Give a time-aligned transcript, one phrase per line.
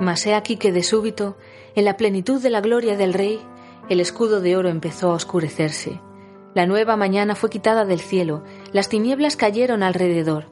[0.00, 1.36] Mas he aquí que de súbito,
[1.74, 3.40] en la plenitud de la gloria del rey,
[3.88, 6.00] el escudo de oro empezó a oscurecerse.
[6.54, 10.46] La nueva mañana fue quitada del cielo, las tinieblas cayeron alrededor.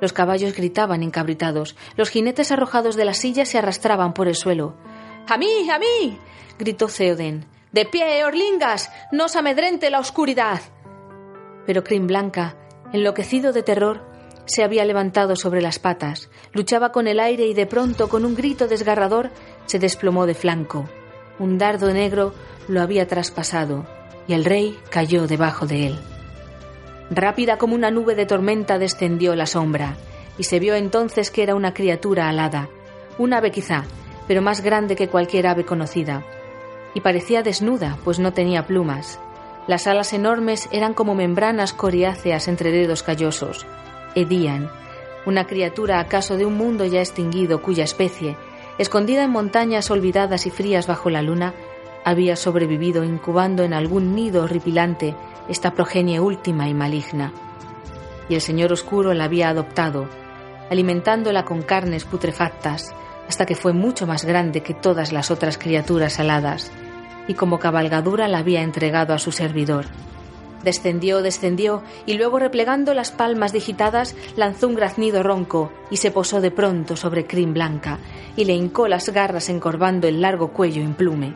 [0.00, 4.76] Los caballos gritaban encabritados, los jinetes arrojados de las sillas se arrastraban por el suelo.
[5.28, 6.18] ¡A mí, a mí!
[6.58, 7.46] gritó Theoden.
[7.72, 8.90] ¡De pie, Orlingas!
[9.12, 10.60] ¡No os amedrente la oscuridad!
[11.66, 12.56] Pero Crin Blanca,
[12.92, 14.15] enloquecido de terror,
[14.46, 18.34] se había levantado sobre las patas, luchaba con el aire y de pronto, con un
[18.34, 19.30] grito desgarrador,
[19.66, 20.88] se desplomó de flanco.
[21.38, 22.32] Un dardo negro
[22.68, 23.86] lo había traspasado
[24.26, 25.98] y el rey cayó debajo de él.
[27.10, 29.96] Rápida como una nube de tormenta descendió la sombra
[30.38, 32.68] y se vio entonces que era una criatura alada,
[33.18, 33.84] un ave quizá,
[34.26, 36.24] pero más grande que cualquier ave conocida,
[36.94, 39.20] y parecía desnuda, pues no tenía plumas.
[39.66, 43.66] Las alas enormes eran como membranas coriáceas entre dedos callosos,
[44.16, 44.70] Edían,
[45.26, 48.36] una criatura acaso de un mundo ya extinguido cuya especie,
[48.78, 51.54] escondida en montañas olvidadas y frías bajo la luna,
[52.04, 55.14] había sobrevivido incubando en algún nido horripilante
[55.48, 57.32] esta progenie última y maligna.
[58.28, 60.08] Y el Señor Oscuro la había adoptado,
[60.70, 62.94] alimentándola con carnes putrefactas,
[63.28, 66.72] hasta que fue mucho más grande que todas las otras criaturas aladas,
[67.28, 69.86] y como cabalgadura la había entregado a su servidor.
[70.64, 76.40] Descendió, descendió, y luego replegando las palmas digitadas, lanzó un graznido ronco y se posó
[76.40, 77.98] de pronto sobre Crin Blanca
[78.36, 81.34] y le hincó las garras encorvando el largo cuello implume.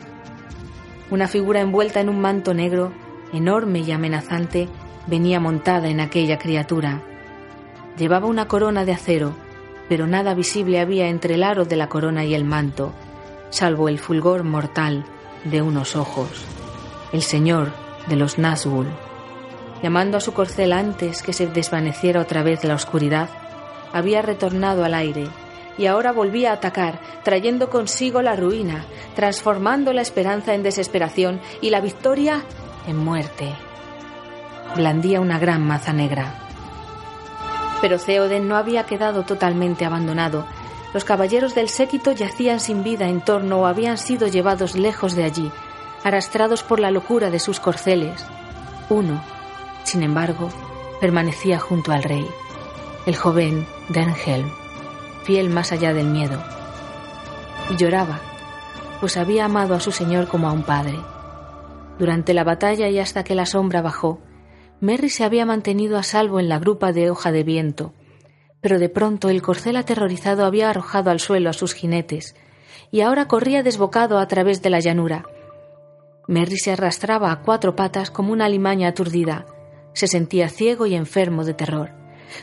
[1.09, 2.91] Una figura envuelta en un manto negro,
[3.33, 4.69] enorme y amenazante,
[5.07, 7.01] venía montada en aquella criatura.
[7.97, 9.33] Llevaba una corona de acero,
[9.89, 12.93] pero nada visible había entre el aro de la corona y el manto,
[13.49, 15.05] salvo el fulgor mortal
[15.43, 16.45] de unos ojos.
[17.11, 17.71] El señor
[18.07, 18.87] de los Nazgûl
[19.81, 23.29] llamando a su corcel antes que se desvaneciera otra vez la oscuridad,
[23.93, 25.27] había retornado al aire
[25.77, 31.69] y ahora volvía a atacar, trayendo consigo la ruina, transformando la esperanza en desesperación y
[31.69, 32.43] la victoria
[32.87, 33.53] en muerte.
[34.75, 36.35] Blandía una gran maza negra.
[37.81, 40.45] Pero Theoden no había quedado totalmente abandonado.
[40.93, 45.23] Los caballeros del séquito yacían sin vida en torno o habían sido llevados lejos de
[45.23, 45.51] allí,
[46.03, 48.23] arrastrados por la locura de sus corceles.
[48.89, 49.21] Uno,
[49.83, 50.49] sin embargo,
[50.99, 52.27] permanecía junto al rey,
[53.05, 54.49] el joven Dernhelm,
[55.23, 56.41] fiel más allá del miedo.
[57.69, 58.19] Y lloraba,
[58.99, 60.99] pues había amado a su señor como a un padre.
[61.97, 64.19] Durante la batalla y hasta que la sombra bajó,
[64.79, 67.93] Merry se había mantenido a salvo en la grupa de hoja de viento,
[68.61, 72.35] pero de pronto el corcel aterrorizado había arrojado al suelo a sus jinetes,
[72.91, 75.25] y ahora corría desbocado a través de la llanura.
[76.27, 79.45] Merry se arrastraba a cuatro patas como una alimaña aturdida,
[79.93, 81.91] se sentía ciego y enfermo de terror.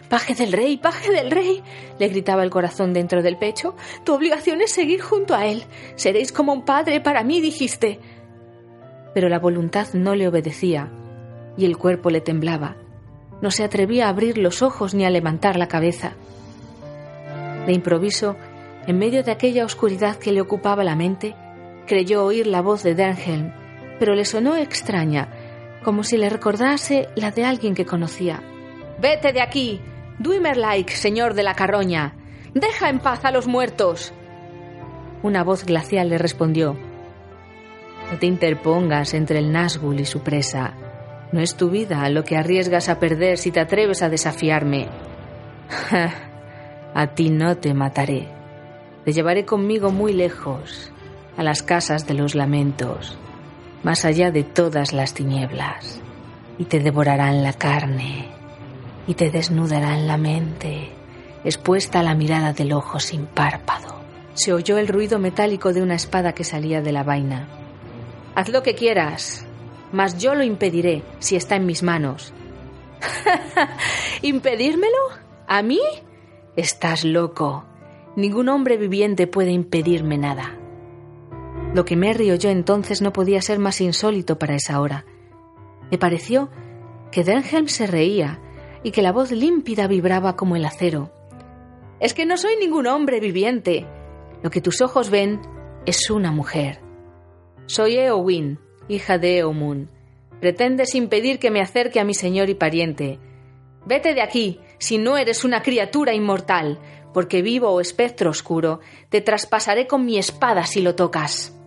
[0.08, 1.62] Paje del rey, paje del rey,
[1.98, 3.74] le gritaba el corazón dentro del pecho.
[4.04, 5.64] Tu obligación es seguir junto a él.
[5.96, 7.98] Seréis como un padre para mí, dijiste.
[9.14, 10.90] Pero la voluntad no le obedecía
[11.56, 12.76] y el cuerpo le temblaba.
[13.40, 16.12] No se atrevía a abrir los ojos ni a levantar la cabeza.
[17.66, 18.36] De improviso,
[18.86, 21.34] en medio de aquella oscuridad que le ocupaba la mente,
[21.86, 23.52] creyó oír la voz de Dernhelm,
[23.98, 25.28] pero le sonó extraña
[25.88, 28.42] como si le recordase la de alguien que conocía.
[29.00, 29.80] Vete de aquí,
[30.18, 32.14] Duimerlike, señor de la carroña.
[32.52, 34.12] Deja en paz a los muertos.
[35.22, 36.76] Una voz glacial le respondió.
[38.12, 40.74] No te interpongas entre el Nazgûl y su presa.
[41.32, 44.90] No es tu vida lo que arriesgas a perder si te atreves a desafiarme.
[46.94, 48.28] a ti no te mataré.
[49.06, 50.92] Te llevaré conmigo muy lejos,
[51.38, 53.18] a las casas de los lamentos
[53.82, 56.00] más allá de todas las tinieblas,
[56.58, 58.28] y te devorarán la carne,
[59.06, 60.90] y te desnudarán la mente,
[61.44, 63.96] expuesta a la mirada del ojo sin párpado.
[64.34, 67.48] Se oyó el ruido metálico de una espada que salía de la vaina.
[68.34, 69.46] Haz lo que quieras,
[69.92, 72.32] mas yo lo impediré si está en mis manos.
[74.22, 74.98] ¿Impedírmelo?
[75.46, 75.80] ¿A mí?
[76.56, 77.64] Estás loco.
[78.16, 80.57] Ningún hombre viviente puede impedirme nada.
[81.74, 85.04] Lo que Merry oyó entonces no podía ser más insólito para esa hora.
[85.90, 86.48] Me pareció
[87.10, 88.40] que Denhelm se reía
[88.82, 91.10] y que la voz límpida vibraba como el acero.
[92.00, 93.86] Es que no soy ningún hombre viviente.
[94.42, 95.40] Lo que tus ojos ven
[95.84, 96.80] es una mujer.
[97.66, 99.90] Soy Eowyn, hija de Eomun.
[100.40, 103.18] Pretendes impedir que me acerque a mi señor y pariente.
[103.84, 106.78] Vete de aquí, si no eres una criatura inmortal,
[107.12, 111.57] porque vivo o espectro oscuro, te traspasaré con mi espada si lo tocas.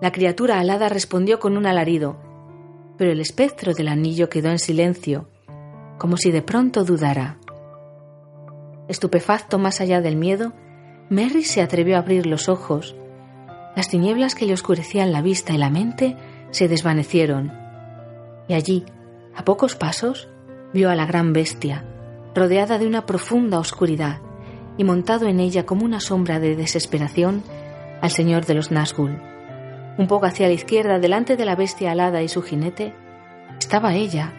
[0.00, 2.16] La criatura alada respondió con un alarido,
[2.96, 5.28] pero el espectro del anillo quedó en silencio,
[5.98, 7.38] como si de pronto dudara.
[8.86, 10.52] Estupefacto más allá del miedo,
[11.10, 12.94] Merry se atrevió a abrir los ojos.
[13.74, 16.16] Las tinieblas que le oscurecían la vista y la mente
[16.50, 17.52] se desvanecieron.
[18.46, 18.84] Y allí,
[19.34, 20.28] a pocos pasos,
[20.72, 21.84] vio a la gran bestia,
[22.34, 24.20] rodeada de una profunda oscuridad,
[24.76, 27.42] y montado en ella como una sombra de desesperación,
[28.00, 29.27] al señor de los Nazgûl.
[29.98, 32.94] Un poco hacia la izquierda, delante de la bestia alada y su jinete,
[33.58, 34.32] estaba ella,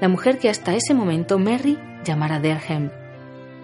[0.00, 2.90] la mujer que hasta ese momento Merry llamara Derhem.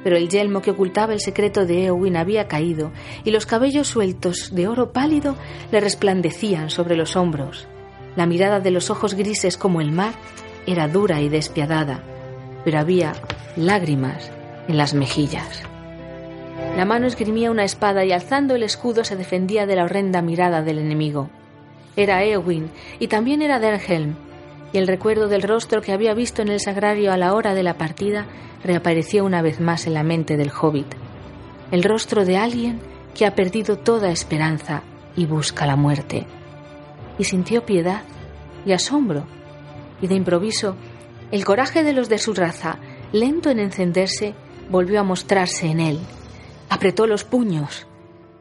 [0.05, 2.93] Pero el yelmo que ocultaba el secreto de Eowyn había caído
[3.25, 5.37] y los cabellos sueltos de oro pálido
[5.73, 7.67] le resplandecían sobre los hombros.
[8.15, 10.13] La mirada de los ojos grises como el mar
[10.67, 12.05] era dura y despiadada,
[12.65, 13.15] pero había
[13.57, 14.31] lágrimas
[14.69, 15.63] en las mejillas.
[16.77, 20.63] La mano esgrimía una espada y alzando el escudo se defendía de la horrenda mirada
[20.63, 21.31] del enemigo.
[21.99, 24.15] Era Eowyn y también era Derhelm,
[24.73, 27.65] y el recuerdo del rostro que había visto en el sagrario a la hora de
[27.65, 28.29] la partida
[28.63, 30.95] reapareció una vez más en la mente del hobbit.
[31.73, 32.79] El rostro de alguien
[33.17, 34.85] que ha perdido toda esperanza
[35.17, 36.25] y busca la muerte.
[37.19, 38.03] Y sintió piedad
[38.65, 39.25] y asombro,
[40.01, 40.77] y de improviso
[41.33, 42.79] el coraje de los de su raza,
[43.11, 44.35] lento en encenderse,
[44.71, 45.99] volvió a mostrarse en él.
[46.71, 47.89] Apretó los puños.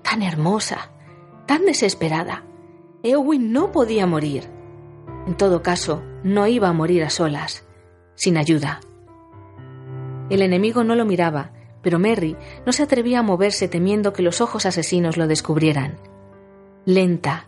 [0.03, 0.91] Tan hermosa,
[1.47, 2.46] tan desesperada.
[3.09, 4.43] Eowyn no podía morir.
[5.27, 7.65] En todo caso, no iba a morir a solas,
[8.15, 8.81] sin ayuda.
[10.29, 11.51] El enemigo no lo miraba,
[11.81, 15.97] pero Merry no se atrevía a moverse temiendo que los ojos asesinos lo descubrieran.
[16.85, 17.47] Lenta,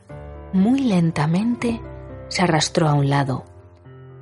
[0.53, 1.81] muy lentamente,
[2.29, 3.43] se arrastró a un lado.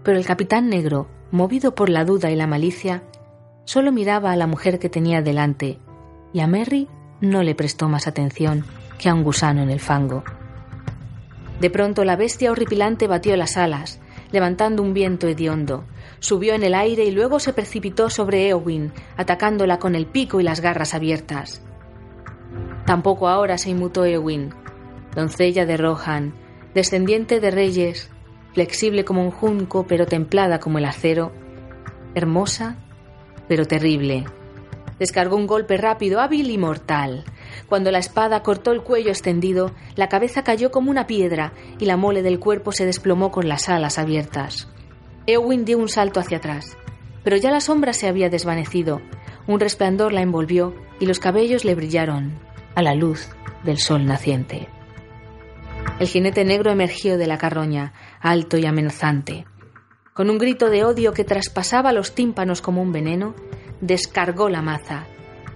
[0.04, 3.04] Pero el capitán negro, movido por la duda y la malicia,
[3.66, 5.80] solo miraba a la mujer que tenía delante,
[6.34, 6.88] y a Merry
[7.22, 8.66] no le prestó más atención
[8.98, 10.24] que a un gusano en el fango.
[11.60, 14.00] De pronto la bestia horripilante batió las alas,
[14.32, 15.86] levantando un viento hediondo.
[16.20, 20.44] Subió en el aire y luego se precipitó sobre Eowyn, atacándola con el pico y
[20.44, 21.62] las garras abiertas.
[22.86, 24.54] Tampoco ahora se inmutó Eowyn,
[25.16, 26.34] doncella de Rohan,
[26.74, 28.10] descendiente de reyes,
[28.54, 31.32] flexible como un junco pero templada como el acero,
[32.16, 32.78] hermosa
[33.48, 34.26] pero terrible.
[35.00, 37.24] Descargó un golpe rápido, hábil y mortal.
[37.68, 41.98] Cuando la espada cortó el cuello extendido, la cabeza cayó como una piedra y la
[41.98, 44.68] mole del cuerpo se desplomó con las alas abiertas.
[45.26, 46.78] Eowyn dio un salto hacia atrás,
[47.24, 49.02] pero ya la sombra se había desvanecido.
[49.48, 52.40] Un resplandor la envolvió y los cabellos le brillaron
[52.76, 53.30] a la luz
[53.64, 54.70] del sol naciente.
[56.00, 59.46] El jinete negro emergió de la carroña, alto y amenazante.
[60.14, 63.36] Con un grito de odio que traspasaba los tímpanos como un veneno,
[63.82, 65.06] descargó la maza.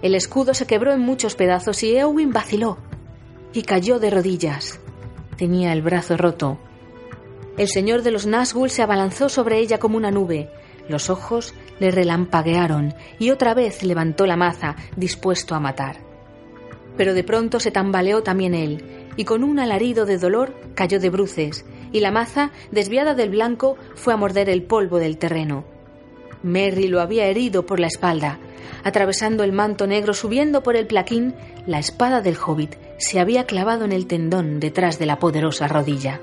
[0.02, 2.78] El escudo se quebró en muchos pedazos y Eowyn vaciló
[3.52, 4.80] y cayó de rodillas.
[5.36, 6.58] Tenía el brazo roto.
[7.56, 10.50] El señor de los Nazgûl se abalanzó sobre ella como una nube.
[10.88, 15.98] Los ojos le relampaguearon y otra vez levantó la maza, dispuesto a matar.
[16.96, 21.10] Pero de pronto se tambaleó también él, y con un alarido de dolor cayó de
[21.10, 25.64] bruces, y la maza, desviada del blanco, fue a morder el polvo del terreno.
[26.42, 28.38] Merry lo había herido por la espalda.
[28.84, 31.34] Atravesando el manto negro, subiendo por el plaquín,
[31.66, 36.20] la espada del hobbit se había clavado en el tendón detrás de la poderosa rodilla.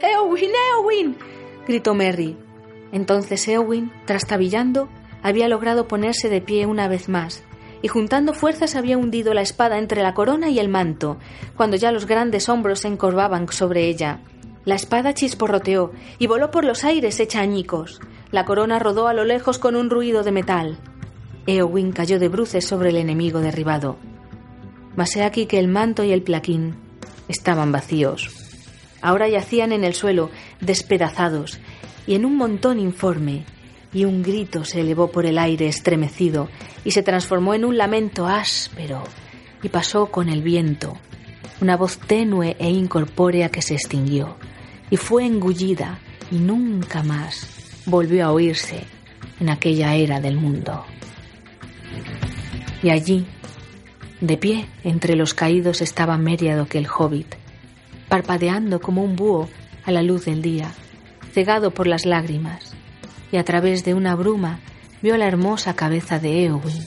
[0.00, 1.16] ¡Eowyn, Eowyn!
[1.66, 2.36] gritó Merry.
[2.92, 4.88] Entonces Eowyn, trastabillando,
[5.22, 7.44] había logrado ponerse de pie una vez más,
[7.82, 11.18] y juntando fuerzas había hundido la espada entre la corona y el manto,
[11.56, 14.20] cuando ya los grandes hombros se encorvaban sobre ella.
[14.64, 18.00] La espada chisporroteó y voló por los aires hecha añicos.
[18.30, 20.78] La corona rodó a lo lejos con un ruido de metal.
[21.46, 23.96] Eowyn cayó de bruces sobre el enemigo derribado.
[24.96, 26.76] Mas he aquí que el manto y el plaquín
[27.28, 28.30] estaban vacíos.
[29.00, 30.30] Ahora yacían en el suelo,
[30.60, 31.58] despedazados,
[32.06, 33.44] y en un montón informe,
[33.92, 36.48] y un grito se elevó por el aire estremecido
[36.84, 39.02] y se transformó en un lamento áspero
[39.62, 40.96] y pasó con el viento,
[41.60, 44.36] una voz tenue e incorpórea que se extinguió
[44.90, 45.98] y fue engullida
[46.30, 47.48] y nunca más
[47.86, 48.84] volvió a oírse
[49.40, 50.84] en aquella era del mundo.
[52.82, 53.26] Y allí,
[54.20, 57.34] de pie entre los caídos, estaba Meriadoc el hobbit,
[58.08, 59.48] parpadeando como un búho
[59.84, 60.72] a la luz del día,
[61.32, 62.74] cegado por las lágrimas,
[63.30, 64.60] y a través de una bruma
[65.00, 66.86] vio la hermosa cabeza de Eowyn,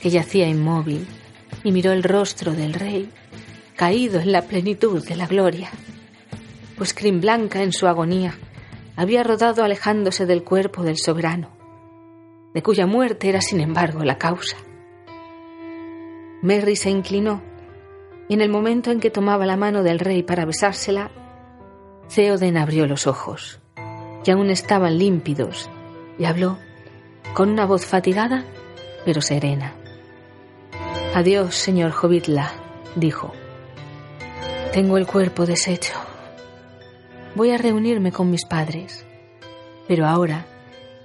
[0.00, 1.06] que yacía inmóvil,
[1.64, 3.08] y miró el rostro del rey,
[3.76, 5.70] caído en la plenitud de la gloria,
[6.76, 8.34] pues crin blanca en su agonía
[8.96, 11.50] había rodado alejándose del cuerpo del soberano,
[12.54, 14.56] de cuya muerte era sin embargo la causa.
[16.42, 17.42] Merry se inclinó
[18.28, 21.10] y en el momento en que tomaba la mano del rey para besársela,
[22.14, 23.60] Theoden abrió los ojos,
[24.24, 25.70] que aún estaban límpidos,
[26.18, 26.58] y habló
[27.34, 28.44] con una voz fatigada
[29.04, 29.74] pero serena.
[31.14, 32.52] Adiós, señor Jovitla,
[32.96, 33.32] dijo.
[34.72, 35.94] Tengo el cuerpo deshecho.
[37.34, 39.04] Voy a reunirme con mis padres.
[39.88, 40.46] Pero ahora,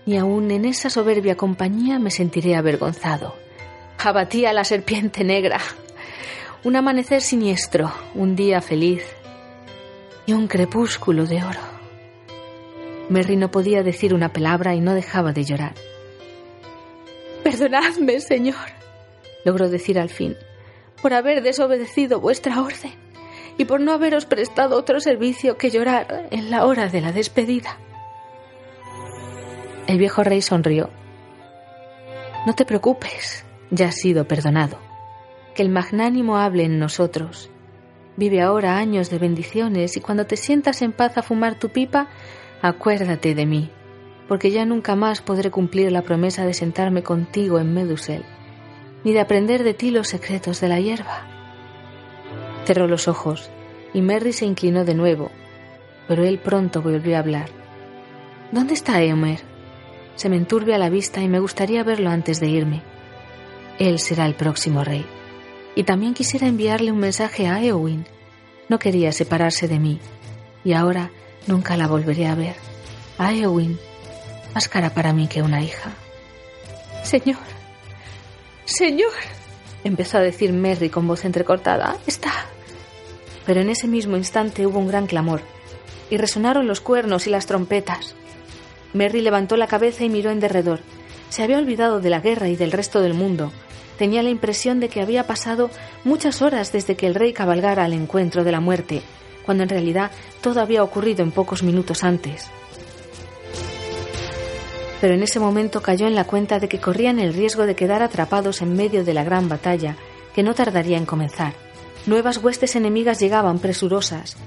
[0.06, 3.36] ni aun en esa soberbia compañía me sentiré avergonzado.
[4.00, 5.60] Abatí a la serpiente negra.
[6.64, 9.04] Un amanecer siniestro, un día feliz
[10.26, 11.60] y un crepúsculo de oro.
[13.10, 15.74] Merry no podía decir una palabra y no dejaba de llorar.
[17.44, 18.56] Perdonadme, señor,
[19.46, 20.38] logró decir al fin,
[21.02, 22.94] por haber desobedecido vuestra orden
[23.58, 27.78] y por no haberos prestado otro servicio que llorar en la hora de la despedida.
[29.88, 30.90] El viejo rey sonrió.
[32.46, 34.80] No te preocupes, ya has sido perdonado.
[35.56, 37.50] Que el magnánimo hable en nosotros.
[38.16, 42.08] Vive ahora años de bendiciones y cuando te sientas en paz a fumar tu pipa,
[42.62, 43.70] acuérdate de mí,
[44.28, 48.24] porque ya nunca más podré cumplir la promesa de sentarme contigo en Medusel,
[49.04, 51.28] ni de aprender de ti los secretos de la hierba.
[52.66, 53.52] Cerró los ojos
[53.94, 55.32] y Merry se inclinó de nuevo,
[56.08, 57.50] pero él pronto volvió a hablar.
[58.52, 59.42] ¿Dónde está Eomer?
[60.16, 62.82] Se me enturbia la vista y me gustaría verlo antes de irme.
[63.80, 65.06] Él será el próximo rey.
[65.76, 68.06] Y también quisiera enviarle un mensaje a Eowyn.
[68.70, 70.00] No quería separarse de mí,
[70.64, 71.12] y ahora
[71.46, 72.56] nunca la volveré a ver.
[73.18, 73.80] A Eowyn,
[74.54, 75.92] más cara para mí que una hija.
[77.04, 77.38] Señor,
[78.66, 79.14] señor,
[79.84, 81.98] empezó a decir Merry con voz entrecortada.
[82.06, 82.32] Está.
[83.46, 85.42] Pero en ese mismo instante hubo un gran clamor,
[86.10, 88.16] y resonaron los cuernos y las trompetas.
[88.94, 90.80] Merry levantó la cabeza y miró en derredor.
[91.30, 93.52] Se había olvidado de la guerra y del resto del mundo.
[93.98, 95.70] Tenía la impresión de que había pasado
[96.04, 99.02] muchas horas desde que el rey cabalgara al encuentro de la muerte,
[99.46, 100.12] cuando en realidad
[100.42, 102.50] todo había ocurrido en pocos minutos antes.
[105.02, 108.02] Pero en ese momento cayó en la cuenta de que corrían el riesgo de quedar
[108.04, 109.96] atrapados en medio de la gran batalla,
[110.34, 111.54] que no tardaría en comenzar.
[112.06, 114.38] Nuevas huestes enemigas llegaban presurosas,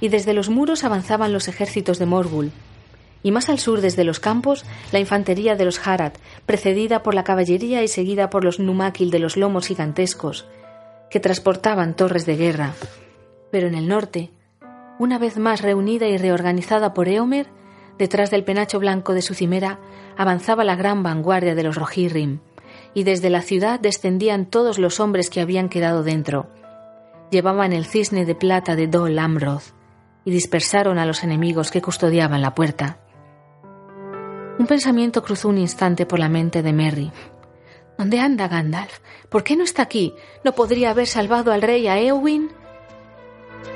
[0.00, 2.52] y desde los muros avanzaban los ejércitos de Morgul,
[3.22, 6.12] y más al sur desde los campos la infantería de los Harad,
[6.46, 10.46] precedida por la caballería y seguida por los Numakil de los lomos gigantescos,
[11.10, 12.72] que transportaban torres de guerra.
[13.50, 14.30] Pero en el norte,
[14.98, 17.48] una vez más reunida y reorganizada por Eomer,
[17.98, 19.78] detrás del penacho blanco de su cimera
[20.16, 22.40] avanzaba la gran vanguardia de los Rohirrim,
[22.94, 26.48] y desde la ciudad descendían todos los hombres que habían quedado dentro.
[27.30, 29.74] Llevaban el cisne de plata de Dol Amroth
[30.24, 32.98] y dispersaron a los enemigos que custodiaban la puerta.
[34.58, 37.10] Un pensamiento cruzó un instante por la mente de Merry.
[37.96, 38.98] ¿Dónde anda Gandalf?
[39.28, 40.14] ¿Por qué no está aquí?
[40.44, 42.50] ¿No podría haber salvado al rey a Eowyn?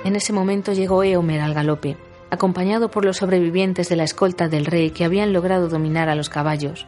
[0.04, 1.97] En ese momento llegó Eomer al galope,
[2.30, 6.28] acompañado por los sobrevivientes de la escolta del rey que habían logrado dominar a los
[6.28, 6.87] caballos.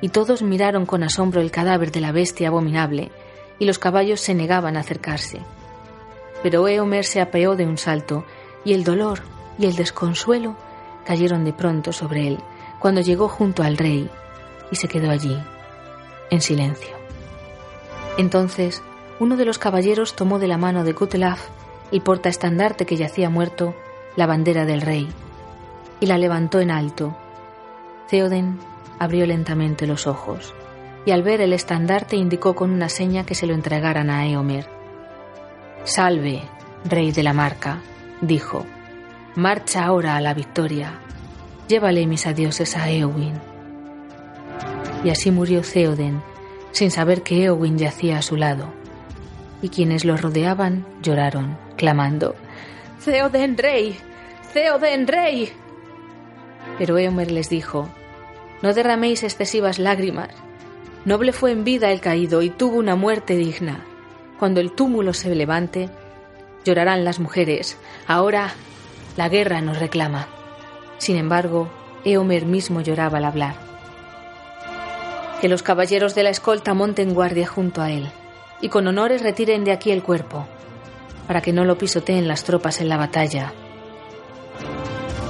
[0.00, 3.10] Y todos miraron con asombro el cadáver de la bestia abominable,
[3.58, 5.40] y los caballos se negaban a acercarse.
[6.42, 8.24] Pero Eomer se apeó de un salto,
[8.64, 9.20] y el dolor
[9.58, 10.56] y el desconsuelo
[11.04, 12.38] cayeron de pronto sobre él,
[12.78, 14.08] cuando llegó junto al rey
[14.70, 15.36] y se quedó allí,
[16.30, 16.96] en silencio.
[18.16, 18.82] Entonces,
[19.20, 21.40] uno de los caballeros tomó de la mano de Kutelaf
[21.90, 23.74] el portaestandarte que yacía muerto,
[24.16, 25.08] la bandera del rey,
[26.00, 27.16] y la levantó en alto.
[28.08, 28.58] Theoden
[28.98, 30.54] abrió lentamente los ojos,
[31.04, 34.68] y al ver el estandarte indicó con una seña que se lo entregaran a Eomer.
[35.84, 36.42] Salve,
[36.84, 37.80] rey de la marca,
[38.20, 38.66] dijo.
[39.34, 41.00] Marcha ahora a la victoria.
[41.68, 43.34] Llévale mis adioses a Eowyn.
[45.04, 46.22] Y así murió Theoden,
[46.72, 48.72] sin saber que Eowyn yacía a su lado.
[49.60, 52.34] Y quienes lo rodeaban lloraron, clamando:
[53.04, 53.98] ¡Theoden rey!
[54.54, 55.52] ¡Theoden rey!
[56.78, 57.88] Pero Eomer les dijo:
[58.62, 60.30] No derraméis excesivas lágrimas.
[61.04, 63.84] Noble fue en vida el caído y tuvo una muerte digna.
[64.38, 65.90] Cuando el túmulo se levante,
[66.64, 67.76] llorarán las mujeres.
[68.06, 68.54] Ahora
[69.16, 70.28] la guerra nos reclama.
[70.98, 71.70] Sin embargo,
[72.04, 73.54] Eomer mismo lloraba al hablar.
[75.40, 78.10] Que los caballeros de la escolta monten guardia junto a él
[78.60, 80.46] y con honores retiren de aquí el cuerpo,
[81.28, 83.52] para que no lo pisoteen las tropas en la batalla.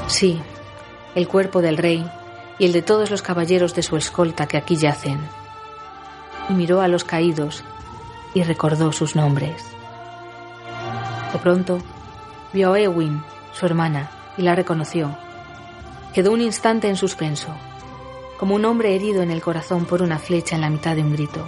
[0.07, 0.41] Sí,
[1.15, 2.11] el cuerpo del rey
[2.59, 5.21] y el de todos los caballeros de su escolta que aquí yacen.
[6.49, 7.63] Y miró a los caídos
[8.33, 9.63] y recordó sus nombres.
[11.35, 11.79] De pronto,
[12.55, 13.23] vio a Ewin,
[13.53, 15.15] su hermana, y la reconoció
[16.15, 17.49] Quedó un instante en suspenso,
[18.39, 21.13] como un hombre herido en el corazón por una flecha en la mitad de un
[21.13, 21.45] grito.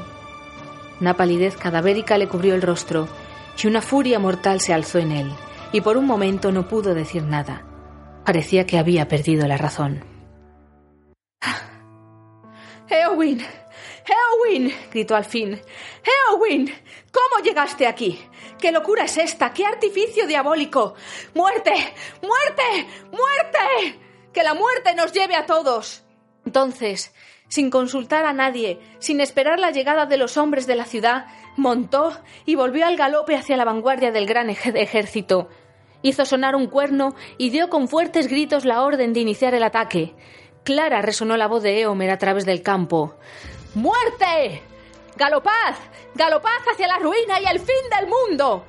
[1.00, 3.08] Una palidez cadavérica le cubrió el rostro
[3.62, 5.32] y una furia mortal se alzó en él,
[5.72, 7.64] y por un momento no pudo decir nada.
[8.24, 10.04] Parecía que había perdido la razón.
[12.88, 13.40] ¡Eowyn!
[14.06, 14.72] Eowyn.
[14.90, 15.60] gritó al fin.
[16.30, 16.72] Eowyn.
[17.12, 18.20] ¿Cómo llegaste aquí?
[18.58, 19.52] ¿Qué locura es esta?
[19.52, 20.94] ¿Qué artificio diabólico?
[21.34, 21.72] ¡Muerte!
[22.22, 22.88] ¡Muerte!
[23.10, 24.09] ¡Muerte!
[24.32, 26.04] ¡Que la muerte nos lleve a todos!
[26.46, 27.12] Entonces,
[27.48, 32.16] sin consultar a nadie, sin esperar la llegada de los hombres de la ciudad, montó
[32.46, 35.48] y volvió al galope hacia la vanguardia del gran ejército.
[36.02, 40.14] Hizo sonar un cuerno y dio con fuertes gritos la orden de iniciar el ataque.
[40.62, 43.16] Clara resonó la voz de Eomer a través del campo.
[43.74, 44.62] ¡Muerte!
[45.16, 45.74] ¡Galopad!
[46.14, 48.64] ¡Galopad hacia la ruina y el fin del mundo!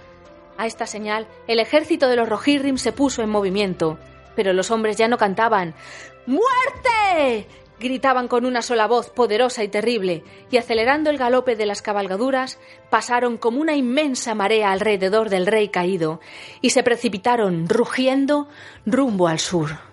[0.58, 3.98] A esta señal, el ejército de los Rohirrim se puso en movimiento,
[4.35, 5.73] pero los hombres ya no cantaban
[6.25, 7.47] ¡Muerte!
[7.79, 12.59] gritaban con una sola voz poderosa y terrible, y acelerando el galope de las cabalgaduras,
[12.89, 16.21] pasaron como una inmensa marea alrededor del rey caído,
[16.61, 18.47] y se precipitaron, rugiendo,
[18.85, 19.90] rumbo al sur.